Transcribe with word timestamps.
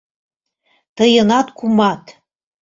Тыйынат 0.95 1.47
кумат! 1.57 2.03